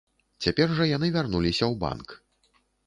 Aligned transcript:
Цяпер 0.45 0.67
жа 0.79 0.89
яны 0.95 1.07
вярнуліся 1.19 1.65
ў 1.71 1.83
банк. 1.87 2.21